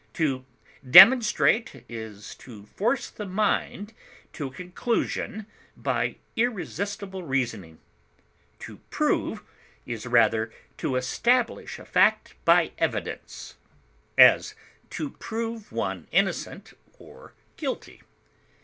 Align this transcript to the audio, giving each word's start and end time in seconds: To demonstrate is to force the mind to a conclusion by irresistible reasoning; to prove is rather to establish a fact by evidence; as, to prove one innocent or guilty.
To 0.13 0.45
demonstrate 0.89 1.83
is 1.87 2.33
to 2.39 2.63
force 2.65 3.07
the 3.07 3.27
mind 3.27 3.93
to 4.33 4.47
a 4.47 4.51
conclusion 4.51 5.45
by 5.77 6.15
irresistible 6.35 7.21
reasoning; 7.21 7.77
to 8.61 8.77
prove 8.89 9.43
is 9.85 10.07
rather 10.07 10.51
to 10.79 10.95
establish 10.95 11.77
a 11.77 11.85
fact 11.85 12.33
by 12.45 12.71
evidence; 12.79 13.57
as, 14.17 14.55
to 14.89 15.11
prove 15.11 15.71
one 15.71 16.07
innocent 16.11 16.73
or 16.97 17.35
guilty. 17.55 18.01